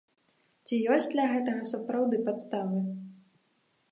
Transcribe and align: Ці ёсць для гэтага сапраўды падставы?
Ці 0.65 0.79
ёсць 0.93 1.07
для 1.11 1.25
гэтага 1.33 1.67
сапраўды 1.73 2.17
падставы? 2.29 2.79